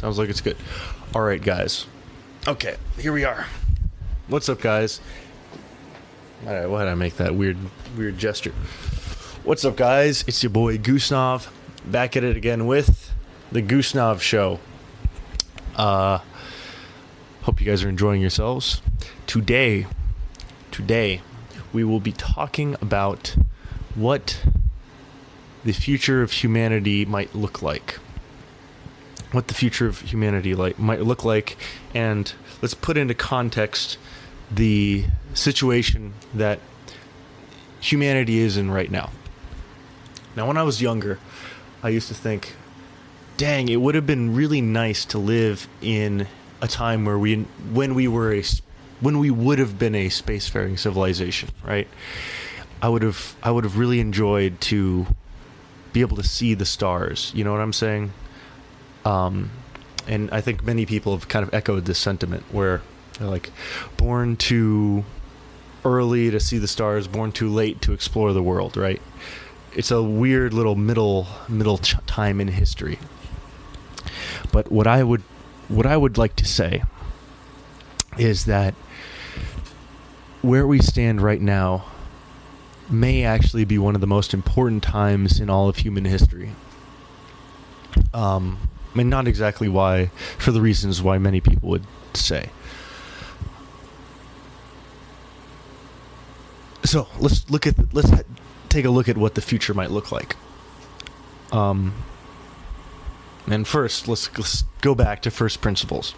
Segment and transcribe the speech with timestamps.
[0.00, 0.56] Sounds like it's good.
[1.14, 1.86] All right, guys.
[2.48, 3.44] Okay, here we are.
[4.28, 4.98] What's up, guys?
[6.46, 7.58] All right, why did I make that weird,
[7.98, 8.52] weird gesture?
[9.44, 10.24] What's up, guys?
[10.26, 11.48] It's your boy Goosenov,
[11.84, 13.12] back at it again with
[13.52, 14.58] the Goosenov Show.
[15.76, 16.20] Uh,
[17.42, 18.80] hope you guys are enjoying yourselves.
[19.26, 19.86] Today,
[20.70, 21.20] today,
[21.74, 23.36] we will be talking about
[23.94, 24.42] what
[25.62, 27.98] the future of humanity might look like.
[29.32, 31.56] What the future of humanity like might look like,
[31.94, 33.96] and let's put into context
[34.50, 36.58] the situation that
[37.80, 39.10] humanity is in right now.
[40.36, 41.18] Now, when I was younger,
[41.82, 42.54] I used to think,
[43.36, 46.26] dang, it would have been really nice to live in
[46.60, 48.42] a time where we, when we were a,
[49.00, 51.88] when we would have been a spacefaring civilization, right?
[52.82, 55.06] I would have, I would have really enjoyed to
[55.92, 57.32] be able to see the stars.
[57.34, 58.12] You know what I'm saying?
[59.04, 59.50] Um,
[60.06, 62.82] and I think many people have kind of echoed this sentiment where
[63.18, 63.50] they're like,
[63.96, 65.04] born too
[65.84, 69.00] early to see the stars, born too late to explore the world, right?
[69.74, 72.98] It's a weird little middle middle ch- time in history.
[74.52, 75.22] But what I would
[75.68, 76.82] what I would like to say
[78.18, 78.74] is that
[80.42, 81.84] where we stand right now
[82.88, 86.50] may actually be one of the most important times in all of human history.
[88.12, 88.58] Um,
[88.92, 90.06] I mean, not exactly why,
[90.38, 92.50] for the reasons why many people would say.
[96.84, 98.10] So let's look at let's
[98.68, 100.36] take a look at what the future might look like.
[101.52, 101.94] Um,
[103.46, 106.12] and first, let's, let's go back to first principles.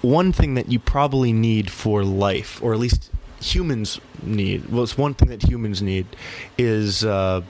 [0.00, 4.96] One thing that you probably need for life, or at least humans need, well, it's
[4.96, 6.06] one thing that humans need,
[6.56, 7.42] is, uh,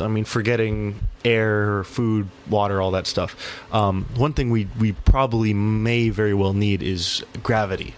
[0.00, 3.36] I mean, forgetting air, food, water, all that stuff.
[3.72, 7.94] Um, one thing we, we probably may very well need is gravity.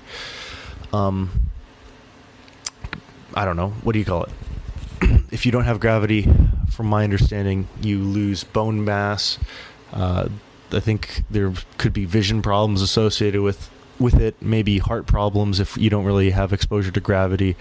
[0.93, 1.31] Um,
[3.35, 3.71] I don't know.
[3.83, 4.31] What do you call it?
[5.31, 6.29] if you don't have gravity,
[6.71, 9.39] from my understanding, you lose bone mass.
[9.93, 10.29] Uh,
[10.73, 14.41] I think there could be vision problems associated with with it.
[14.41, 17.57] Maybe heart problems if you don't really have exposure to gravity.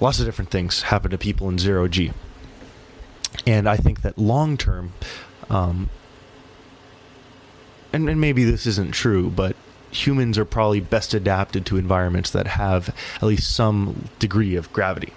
[0.00, 2.12] Lots of different things happen to people in zero g.
[3.46, 4.92] And I think that long term,
[5.48, 5.90] um,
[7.92, 9.56] and, and maybe this isn't true, but
[9.90, 15.12] humans are probably best adapted to environments that have at least some degree of gravity.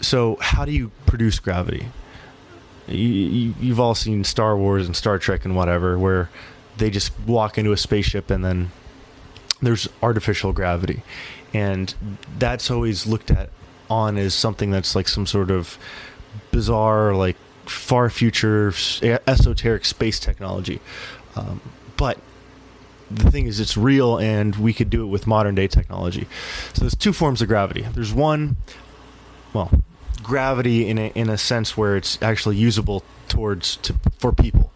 [0.00, 1.88] So, how do you produce gravity?
[2.86, 6.30] You, have all seen Star Wars and Star Trek and whatever, where
[6.78, 8.70] they just walk into a spaceship and then
[9.60, 11.02] there's artificial gravity.
[11.52, 11.94] And
[12.38, 13.50] that's always looked at
[13.90, 15.78] on as something that's like some sort of
[16.50, 18.72] bizarre, like far future,
[19.26, 20.80] esoteric space technology.
[21.36, 21.60] Um,
[21.96, 22.18] but
[23.10, 26.26] the thing is, it's real, and we could do it with modern day technology.
[26.74, 27.82] So there's two forms of gravity.
[27.82, 28.56] There's one,
[29.52, 29.70] well,
[30.22, 34.72] gravity in a in a sense where it's actually usable towards to, for people.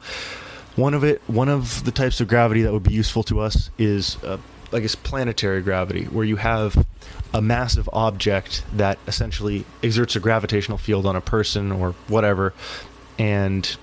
[0.76, 3.68] One of it, one of the types of gravity that would be useful to us
[3.76, 4.38] is, uh,
[4.72, 6.86] I guess, planetary gravity, where you have
[7.34, 12.52] a massive object that essentially exerts a gravitational field on a person or whatever,
[13.18, 13.76] and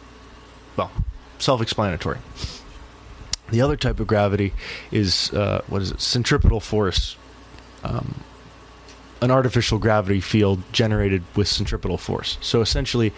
[0.75, 0.91] well,
[1.37, 2.19] self-explanatory.
[3.49, 4.53] The other type of gravity
[4.91, 6.01] is uh, what is it?
[6.01, 7.17] Centripetal force,
[7.83, 8.23] um,
[9.21, 12.37] an artificial gravity field generated with centripetal force.
[12.41, 13.11] So essentially,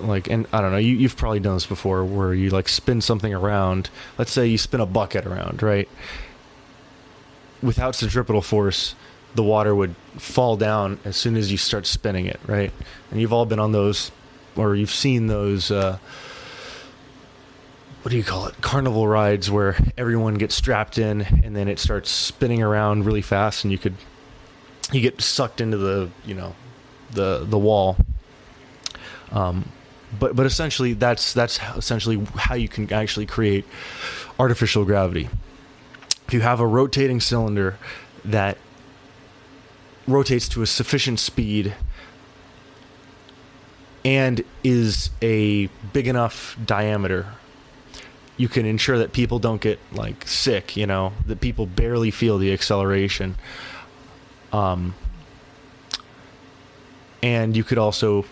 [0.00, 3.00] like, and I don't know, you, you've probably done this before, where you like spin
[3.02, 3.90] something around.
[4.18, 5.88] Let's say you spin a bucket around, right?
[7.62, 8.94] Without centripetal force,
[9.34, 12.72] the water would fall down as soon as you start spinning it, right?
[13.10, 14.10] And you've all been on those,
[14.56, 15.70] or you've seen those.
[15.70, 15.98] Uh,
[18.02, 21.78] what do you call it carnival rides where everyone gets strapped in and then it
[21.78, 23.94] starts spinning around really fast and you could
[24.90, 26.52] you get sucked into the you know
[27.12, 27.96] the the wall
[29.30, 29.64] um,
[30.18, 33.64] but but essentially that's that's essentially how you can actually create
[34.36, 35.28] artificial gravity
[36.32, 37.76] if you have a rotating cylinder
[38.24, 38.56] that
[40.08, 41.74] rotates to a sufficient speed
[44.02, 47.26] and is a big enough diameter
[48.38, 52.38] you can ensure that people don't get like sick, you know, that people barely feel
[52.38, 53.34] the acceleration.
[54.54, 54.94] Um,
[57.22, 58.24] and you could also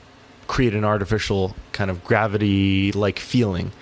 [0.47, 3.73] create an artificial kind of gravity like feeling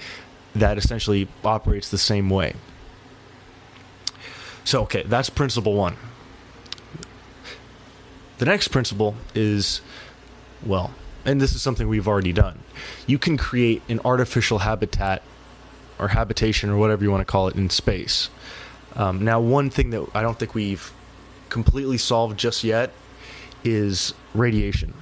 [0.56, 2.54] that essentially operates the same way.
[4.68, 5.96] So, okay, that's principle one.
[8.36, 9.80] The next principle is
[10.62, 10.92] well,
[11.24, 12.58] and this is something we've already done.
[13.06, 15.22] You can create an artificial habitat
[15.98, 18.28] or habitation or whatever you want to call it in space.
[18.94, 20.92] Um, now, one thing that I don't think we've
[21.48, 22.92] completely solved just yet
[23.64, 24.92] is radiation.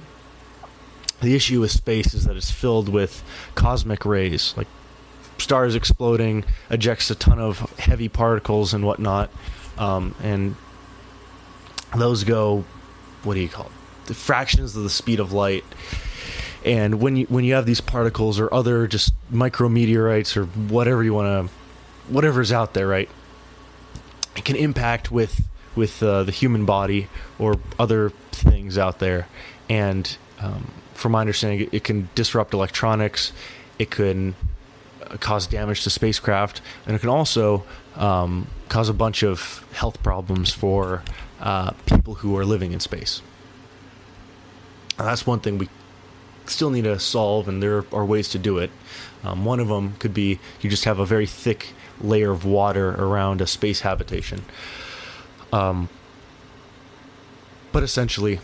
[1.19, 3.21] The issue with space is that it's filled with
[3.55, 4.67] cosmic rays, like
[5.37, 9.29] stars exploding ejects a ton of heavy particles and whatnot,
[9.77, 10.55] um, and
[11.95, 12.65] those go,
[13.23, 13.71] what do you call it?
[14.05, 15.65] The fractions of the speed of light.
[16.65, 21.13] And when you when you have these particles or other just micrometeorites or whatever you
[21.13, 21.53] want to,
[22.11, 23.09] whatever's out there, right?
[24.35, 25.43] It can impact with
[25.75, 27.07] with uh, the human body
[27.37, 29.27] or other things out there,
[29.69, 33.31] and um, from my understanding, it, it can disrupt electronics.
[33.77, 34.35] It can
[35.05, 37.63] uh, cause damage to spacecraft, and it can also
[37.97, 41.03] um, cause a bunch of health problems for
[41.39, 43.21] uh, people who are living in space.
[44.97, 45.69] And that's one thing we
[46.45, 48.71] still need to solve, and there are ways to do it.
[49.23, 52.91] Um, one of them could be you just have a very thick layer of water
[52.91, 54.43] around a space habitation.
[55.51, 55.89] Um,
[57.71, 58.39] but essentially,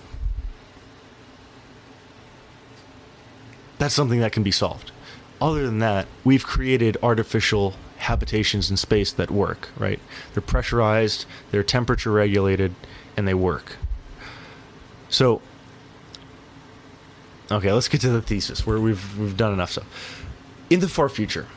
[3.80, 4.92] that's something that can be solved.
[5.42, 7.74] Other than that, we've created artificial
[8.04, 10.00] habitations in space that work, right?
[10.34, 12.76] They're pressurized, they're temperature regulated,
[13.18, 13.78] and they work.
[15.10, 15.42] So,
[17.52, 20.26] okay, let's get to the thesis where we've we've done enough stuff.
[20.70, 21.48] In the far future,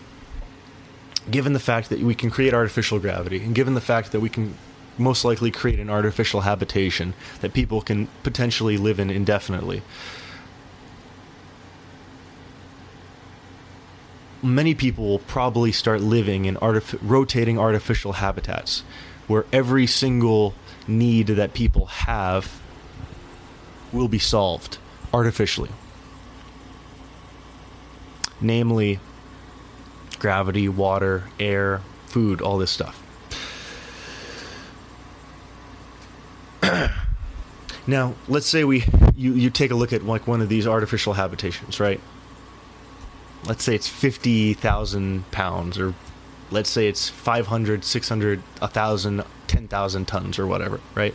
[1.30, 4.28] given the fact that we can create artificial gravity, and given the fact that we
[4.28, 4.54] can
[4.98, 9.82] most likely create an artificial habitation that people can potentially live in indefinitely.
[14.42, 18.82] Many people will probably start living in artif- rotating artificial habitats
[19.26, 20.54] where every single
[20.86, 22.60] need that people have
[23.92, 24.78] will be solved
[25.12, 25.70] artificially.
[28.40, 29.00] Namely,
[30.18, 33.02] gravity, water, air, food, all this stuff.
[37.86, 38.84] now, let's say we
[39.16, 42.00] you, you take a look at like one of these artificial habitations, right?
[43.46, 45.94] Let's say it's 50,000 pounds or
[46.50, 51.14] let's say it's 500, 600, 1,000, 10,000 tons or whatever, right?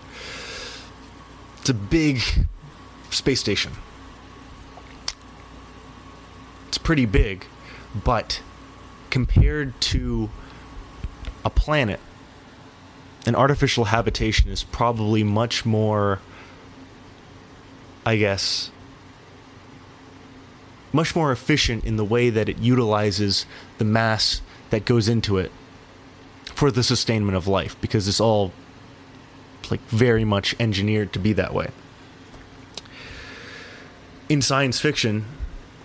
[1.60, 2.22] It's a big
[3.10, 3.74] space station.
[6.68, 7.46] It's pretty big,
[7.94, 8.42] but
[9.10, 10.30] compared to
[11.44, 12.00] a planet,
[13.26, 16.20] an artificial habitation is probably much more,
[18.06, 18.72] I guess,
[20.94, 23.46] much more efficient in the way that it utilizes
[23.78, 25.52] the mass that goes into it
[26.54, 28.52] for the sustainment of life because it's all
[29.70, 31.70] like very much engineered to be that way.
[34.30, 35.26] In science fiction,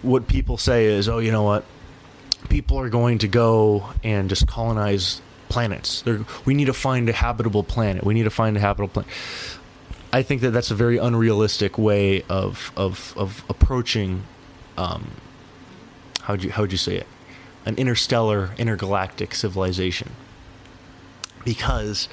[0.03, 1.65] what people say is, "Oh, you know what?
[2.49, 6.03] People are going to go and just colonize planets.
[6.03, 8.05] They're, we need to find a habitable planet.
[8.05, 9.11] We need to find a habitable planet."
[10.13, 14.23] I think that that's a very unrealistic way of of of approaching.
[14.77, 15.13] Um,
[16.23, 17.07] how'd you how'd you say it?
[17.65, 20.13] An interstellar, intergalactic civilization.
[21.45, 22.09] Because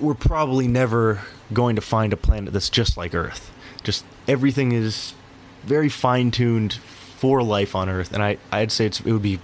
[0.00, 3.52] we're probably never going to find a planet that's just like Earth.
[3.82, 5.14] Just everything is
[5.64, 9.38] very fine tuned for life on Earth, and I I'd say it would be.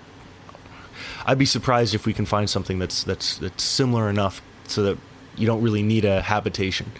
[1.24, 4.98] I'd be surprised if we can find something that's that's that's similar enough so that
[5.36, 6.92] you don't really need a habitation.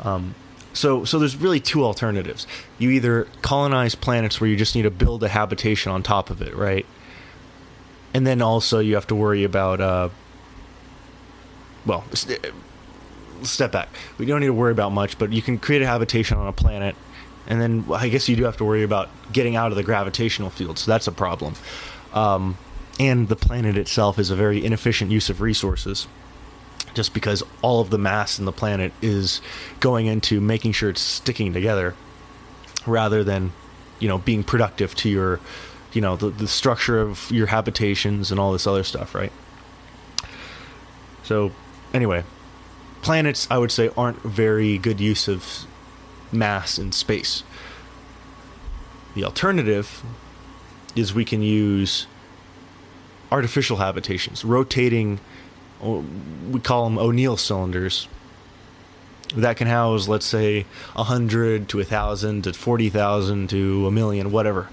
[0.00, 0.34] Um,
[0.72, 2.46] so so there's really two alternatives.
[2.78, 6.40] You either colonize planets where you just need to build a habitation on top of
[6.42, 6.86] it, right?
[8.12, 10.08] And then also you have to worry about uh,
[11.86, 12.04] well,
[13.42, 13.88] step back.
[14.18, 16.52] We don't need to worry about much, but you can create a habitation on a
[16.52, 16.94] planet,
[17.46, 20.50] and then I guess you do have to worry about getting out of the gravitational
[20.50, 20.78] field.
[20.78, 21.54] So that's a problem.
[22.12, 22.58] Um,
[22.98, 26.06] and the planet itself is a very inefficient use of resources,
[26.94, 29.40] just because all of the mass in the planet is
[29.80, 31.94] going into making sure it's sticking together,
[32.86, 33.52] rather than,
[33.98, 35.40] you know, being productive to your,
[35.92, 39.32] you know, the, the structure of your habitations and all this other stuff, right?
[41.22, 41.52] So,
[41.92, 42.24] anyway,
[43.02, 45.66] planets, I would say, aren't very good use of
[46.32, 47.44] mass in space.
[49.14, 50.02] The alternative
[50.96, 52.06] is we can use
[53.30, 55.20] artificial habitations, rotating,
[55.82, 58.08] we call them O'Neill cylinders,
[59.36, 64.68] that can house, let's say, 100 to 1,000 to 40,000 to a million, whatever,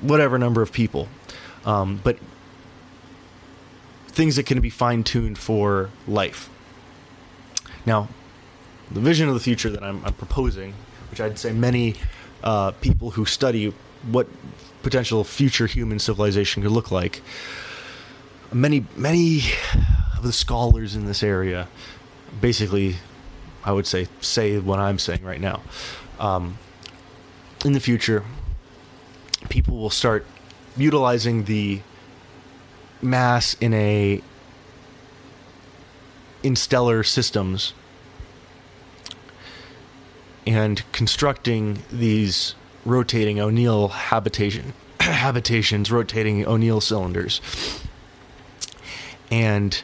[0.00, 1.08] whatever number of people.
[1.64, 2.18] Um, but
[4.06, 6.48] things that can be fine tuned for life.
[7.84, 8.08] Now,
[8.90, 10.74] the vision of the future that I'm, I'm proposing,
[11.10, 11.96] which I'd say many
[12.42, 13.74] uh, people who study
[14.10, 14.28] what
[14.82, 17.20] potential future human civilization could look like.
[18.52, 19.42] Many, many
[20.16, 21.68] of the scholars in this area
[22.40, 22.96] basically,
[23.64, 25.62] I would say, say what I'm saying right now.
[26.18, 26.58] Um,
[27.64, 28.24] in the future,
[29.48, 30.26] people will start
[30.76, 31.80] utilizing the
[33.02, 34.22] mass in a
[36.42, 37.72] in stellar systems
[40.46, 42.54] and constructing these
[42.84, 47.40] rotating O'Neill habitation habitations, rotating O'Neill cylinders,
[49.30, 49.82] and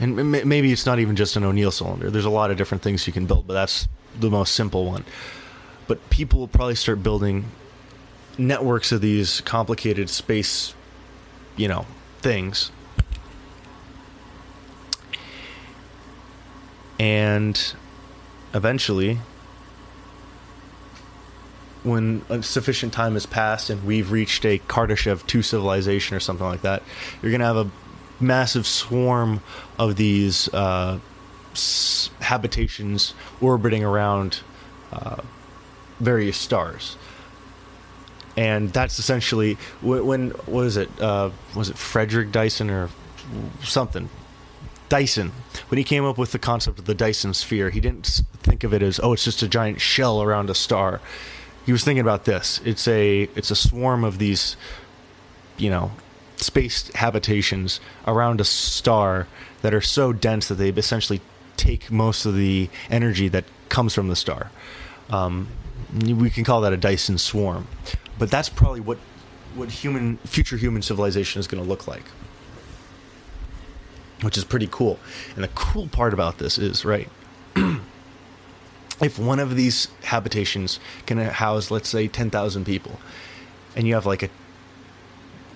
[0.00, 2.10] and maybe it's not even just an O'Neill cylinder.
[2.10, 5.04] There's a lot of different things you can build, but that's the most simple one.
[5.86, 7.46] But people will probably start building
[8.36, 10.74] networks of these complicated space,
[11.56, 11.86] you know,
[12.18, 12.72] things.
[16.98, 17.74] And
[18.52, 19.18] eventually,
[21.82, 26.62] when sufficient time has passed and we've reached a Kardashev 2 civilization or something like
[26.62, 26.82] that,
[27.20, 27.70] you're going to have a
[28.20, 29.40] massive swarm
[29.78, 30.98] of these uh,
[31.52, 34.40] s- habitations orbiting around
[34.92, 35.22] uh,
[36.00, 36.96] various stars.
[38.36, 40.90] And that's essentially when, when was it?
[41.00, 42.90] Uh, was it Frederick Dyson or
[43.62, 44.08] something?
[44.88, 45.32] Dyson,
[45.68, 48.74] when he came up with the concept of the Dyson sphere, he didn't think of
[48.74, 51.00] it as oh, it's just a giant shell around a star
[51.64, 52.60] he was thinking about this.
[52.64, 54.56] It's a it's a swarm of these,
[55.56, 55.92] you know,
[56.44, 59.26] space habitations around a star
[59.62, 61.20] that are so dense that they essentially
[61.56, 64.50] take most of the energy that comes from the star.
[65.10, 65.48] Um,
[65.94, 67.66] we can call that a Dyson swarm,
[68.18, 68.98] but that's probably what
[69.54, 72.04] what human future human civilization is going to look like,
[74.22, 74.98] which is pretty cool.
[75.36, 77.08] And the cool part about this is right.
[79.00, 82.98] if one of these habitations can house let's say 10,000 people
[83.76, 84.30] and you have like a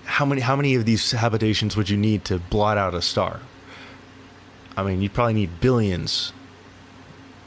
[0.09, 3.41] how many how many of these habitations would you need to blot out a star?
[4.75, 6.33] I mean you'd probably need billions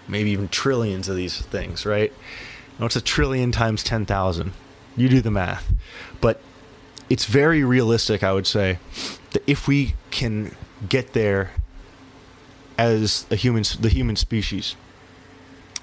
[0.09, 2.12] maybe even trillions of these things right?
[2.78, 4.52] What's a trillion times 10,000
[4.97, 5.73] you do the math.
[6.21, 6.40] But
[7.11, 8.78] it's very realistic i would say
[9.33, 10.54] that if we can
[10.88, 11.50] get there
[12.78, 14.76] as a human the human species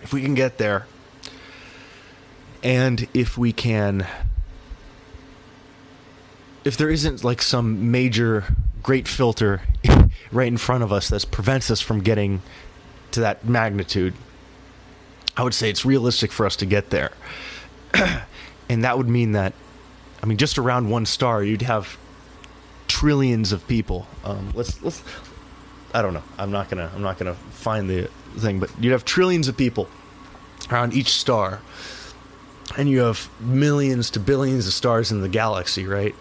[0.02, 0.86] if we can get there,
[2.64, 4.08] and if we can,
[6.70, 8.44] if there isn't like some major
[8.84, 9.60] great filter
[10.32, 12.44] right in front of us that prevents us from getting
[13.10, 14.14] to that magnitude,
[15.36, 17.10] I would say it's realistic for us to get there.
[18.70, 19.54] and that would mean that,
[20.22, 21.98] I mean, just around one star, you'd have
[22.88, 24.06] trillions of people.
[24.24, 25.02] Um, let's let's.
[25.92, 26.24] I don't know.
[26.38, 26.92] I'm not gonna.
[26.94, 29.90] I'm not gonna find the thing, but you'd have trillions of people
[30.70, 31.62] around each star,
[32.78, 36.14] and you have millions to billions of stars in the galaxy, right?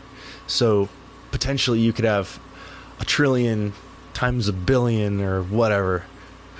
[0.48, 0.88] So
[1.30, 2.40] potentially you could have
[2.98, 3.74] a trillion
[4.14, 6.06] times a billion or whatever.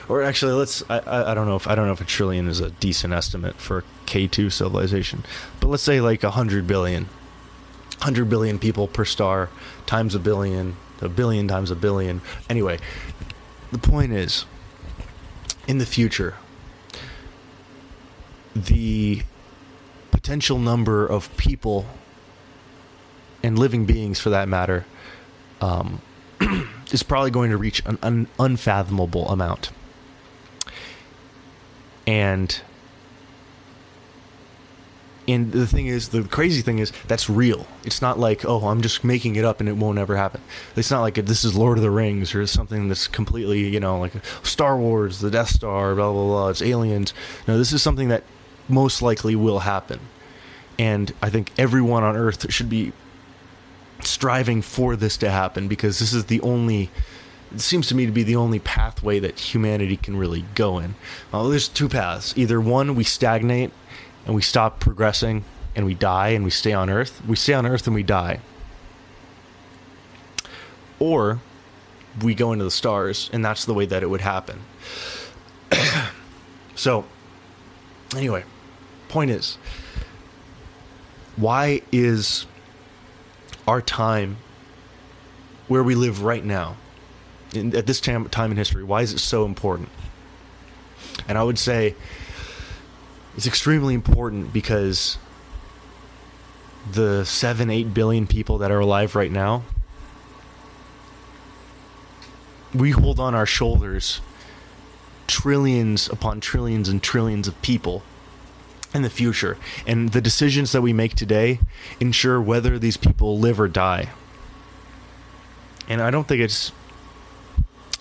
[0.09, 0.83] Or actually, let's.
[0.89, 3.13] I, I, I don't know if I don't know if a trillion is a decent
[3.13, 5.25] estimate for K two civilization,
[5.61, 7.09] but let's say like a hundred billion,
[8.01, 9.51] hundred billion people per star
[9.85, 12.23] times a billion, a billion times a billion.
[12.49, 12.79] Anyway,
[13.71, 14.47] the point is,
[15.67, 16.37] in the future,
[18.57, 19.23] the
[20.11, 21.85] potential number of people
[23.43, 24.85] and living beings, for that matter,
[25.61, 26.01] um,
[26.93, 29.71] is probably going to reach an un- unfathomable amount.
[32.07, 32.61] And
[35.29, 37.67] and the thing is, the crazy thing is, that's real.
[37.85, 40.41] It's not like, oh, I'm just making it up and it won't ever happen.
[40.75, 43.99] It's not like this is Lord of the Rings or something that's completely, you know,
[43.99, 46.49] like Star Wars, the Death Star, blah, blah, blah.
[46.49, 47.13] It's aliens.
[47.47, 48.25] No, this is something that
[48.69, 50.01] most likely will happen.
[50.79, 52.93] And I think everyone on Earth should be
[54.03, 56.91] striving for this to happen because this is the only
[57.53, 60.95] it seems to me to be the only pathway that humanity can really go in.
[61.33, 62.37] Well, there's two paths.
[62.37, 63.73] Either one, we stagnate
[64.27, 67.23] and we stop progressing and we die and we stay on Earth.
[67.27, 68.41] We stay on Earth and we die.
[70.99, 71.41] Or
[72.23, 74.61] we go into the stars and that's the way that it would happen.
[76.75, 77.07] so,
[78.15, 78.45] anyway,
[79.09, 79.57] point is,
[81.37, 82.47] why is
[83.69, 84.39] our time
[85.69, 86.77] where we live right now,
[87.55, 89.91] in, at this time, time in history, why is it so important?
[91.29, 91.95] And I would say
[93.37, 95.19] it's extremely important because
[96.91, 99.65] the seven, eight billion people that are alive right now,
[102.75, 104.23] we hold on our shoulders
[105.27, 108.03] trillions upon trillions and trillions of people
[108.99, 109.57] in the future.
[109.87, 111.61] And the decisions that we make today
[111.99, 114.11] ensure whether these people live or die.
[115.89, 116.73] And I don't think it's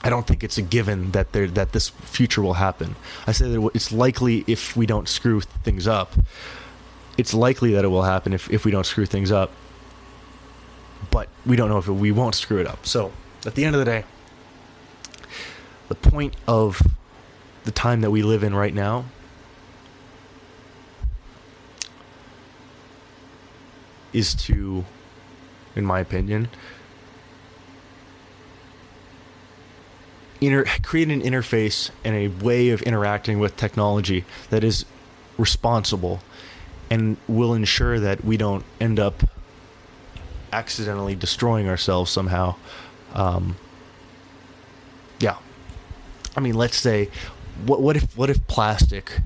[0.04, 2.96] I don't think it's a given that there that this future will happen.
[3.26, 6.14] I say that it's likely if we don't screw things up.
[7.18, 9.52] It's likely that it will happen if, if we don't screw things up.
[11.10, 12.86] But we don't know if we won't screw it up.
[12.86, 13.12] So,
[13.46, 14.04] at the end of the day,
[15.88, 16.82] the point of
[17.64, 19.06] the time that we live in right now
[24.18, 24.84] is to,
[25.76, 26.50] in my opinion,
[30.42, 34.86] inter- create an interface and a way of interacting with technology that is
[35.38, 36.22] responsible
[36.90, 39.24] and will ensure that we don't end up
[40.52, 42.56] accidentally destroying ourselves somehow.
[43.14, 43.58] Um,
[45.20, 45.38] yeah,
[46.36, 47.10] I mean, let's say,
[47.66, 49.20] what what if what if plastic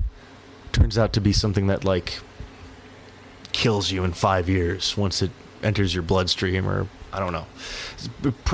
[0.72, 2.20] turns out to be something that like
[3.52, 5.30] kills you in five years once it
[5.62, 7.46] enters your bloodstream or I don't know.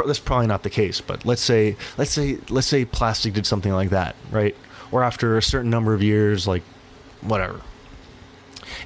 [0.04, 3.72] That's probably not the case, but let's say let's say let's say plastic did something
[3.72, 4.56] like that, right?
[4.90, 6.62] Or after a certain number of years, like
[7.20, 7.60] whatever.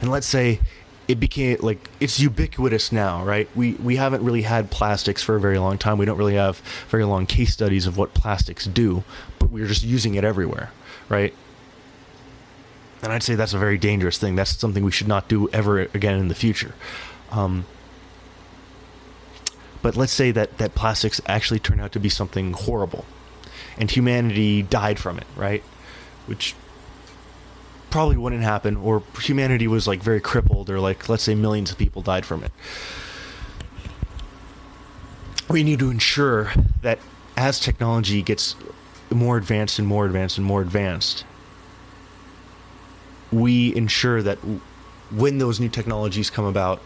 [0.00, 0.61] And let's say
[1.09, 3.49] it became like it's ubiquitous now, right?
[3.57, 5.99] We we haven't really had plastics for a very long time.
[5.99, 9.04] We don't really have very long case studies of what plastics do,
[9.38, 10.71] but we're just using it everywhere,
[11.09, 11.35] right?
[13.02, 14.37] And I'd say that's a very dangerous thing.
[14.37, 16.75] That's something we should not do ever again in the future.
[17.30, 17.66] Um,
[19.82, 23.04] but let's say that, that plastics actually turn out to be something horrible
[23.78, 25.62] and humanity died from it, right?
[26.26, 26.54] Which
[27.90, 31.78] probably wouldn't happen, or humanity was like very crippled, or like, let's say millions of
[31.78, 32.52] people died from it.
[35.49, 36.99] We need to ensure that
[37.37, 38.56] as technology gets
[39.11, 41.25] more advanced and more advanced and more advanced,
[43.32, 44.38] we ensure that
[45.10, 46.80] when those new technologies come about,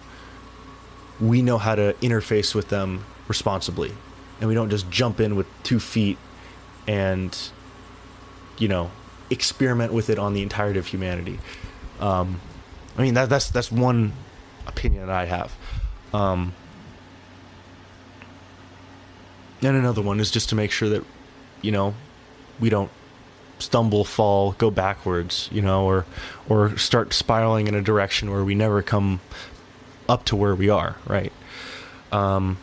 [1.21, 3.92] we know how to interface with them responsibly.
[4.40, 6.18] And we don't just jump in with two feet
[6.87, 7.37] and
[8.59, 8.90] you know
[9.31, 11.38] experiment with it on the entirety of humanity.
[12.01, 12.40] Um,
[12.99, 14.12] i mean that, that's that's one
[14.66, 15.57] opinion that i have.
[16.12, 16.55] Um,
[19.62, 21.05] and another one is just to make sure that
[21.62, 21.94] you know
[22.61, 22.90] we don't
[23.59, 26.05] stumble fall go backwards you know or
[26.49, 29.21] or start spiraling in a direction where we never come
[30.09, 31.33] up to where we are, right?
[32.12, 32.59] Um,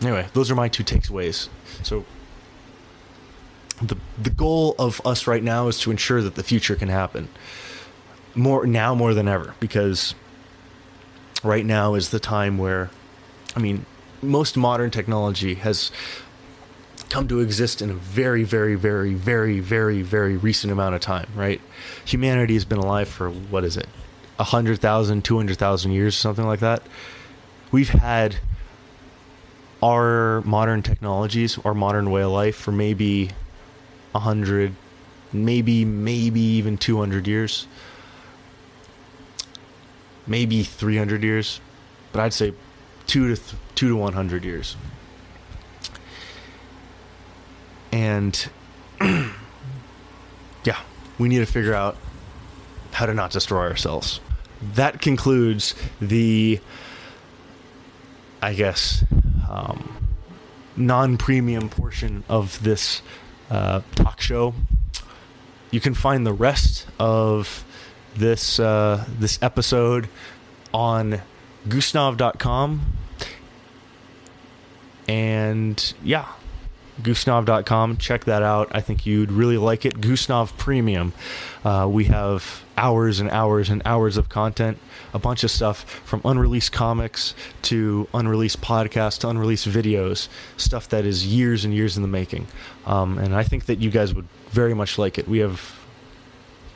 [0.00, 1.48] anyway, those are my two takeaways.
[1.82, 2.04] So
[3.82, 7.28] the the goal of us right now is to ensure that the future can happen
[8.34, 10.14] more now more than ever because
[11.42, 12.90] right now is the time where
[13.54, 13.84] I mean
[14.22, 15.90] most modern technology has
[17.08, 21.28] come to exist in a very very very very very very recent amount of time
[21.34, 21.60] right
[22.04, 23.86] humanity has been alive for what is it
[24.36, 26.82] 100,000, 200,000 years, something like that.
[27.72, 28.36] We've had
[29.82, 33.30] our modern technologies, our modern way of life for maybe
[34.12, 34.74] 100,
[35.32, 37.66] maybe, maybe even 200 years.
[40.26, 41.60] Maybe 300 years.
[42.12, 42.52] But I'd say
[43.06, 44.76] 2 to, th- 2 to 100 years.
[47.92, 48.48] And
[49.00, 50.80] yeah,
[51.18, 51.96] we need to figure out
[52.92, 54.20] how to not destroy ourselves
[54.74, 56.60] that concludes the,
[58.42, 59.04] I guess,
[59.48, 60.08] um,
[60.76, 63.02] non premium portion of this
[63.50, 64.54] uh, talk show.
[65.70, 67.64] You can find the rest of
[68.14, 70.08] this uh, this episode
[70.72, 71.20] on
[71.68, 72.92] gusnov.com.
[75.08, 76.26] And yeah,
[77.02, 77.96] gusnov.com.
[77.98, 78.68] Check that out.
[78.72, 80.00] I think you'd really like it.
[80.00, 81.12] Gusnov Premium.
[81.64, 84.78] Uh, we have hours and hours and hours of content,
[85.14, 91.04] a bunch of stuff from unreleased comics to unreleased podcasts to unreleased videos, stuff that
[91.04, 92.46] is years and years in the making.
[92.86, 95.26] Um, and I think that you guys would very much like it.
[95.28, 95.78] We have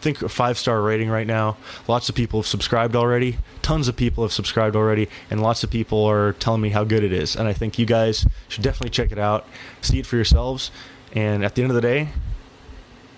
[0.01, 1.57] think a five star rating right now.
[1.87, 3.39] Lots of people have subscribed already.
[3.63, 7.05] Tons of people have subscribed already, and lots of people are telling me how good
[7.05, 7.37] it is.
[7.37, 9.47] And I think you guys should definitely check it out,
[9.81, 10.71] see it for yourselves.
[11.13, 12.09] And at the end of the day,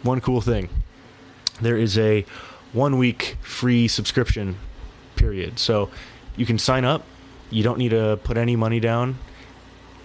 [0.03, 0.69] one cool thing
[1.61, 2.25] there is a
[2.73, 4.57] one week free subscription
[5.17, 5.59] period.
[5.59, 5.91] So
[6.37, 7.05] you can sign up.
[7.51, 9.19] You don't need to put any money down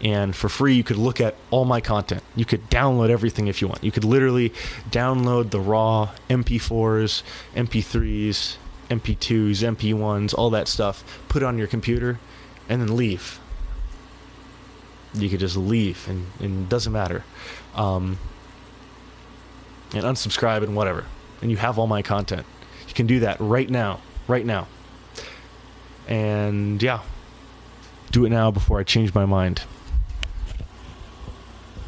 [0.01, 3.61] and for free you could look at all my content you could download everything if
[3.61, 4.51] you want you could literally
[4.89, 7.23] download the raw mp4s
[7.55, 8.57] mp3s
[8.89, 12.19] mp2s mp1s all that stuff put it on your computer
[12.69, 13.39] and then leave
[15.13, 17.23] you could just leave and, and it doesn't matter
[17.75, 18.17] um,
[19.93, 21.05] and unsubscribe and whatever
[21.41, 22.45] and you have all my content
[22.87, 23.99] You can do that right now.
[24.27, 24.67] Right now.
[26.07, 27.01] And yeah,
[28.11, 29.63] do it now before I change my mind.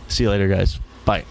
[0.10, 0.80] See you later, guys.
[1.06, 1.26] Bye.